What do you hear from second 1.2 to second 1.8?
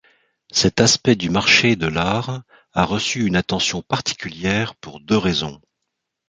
marché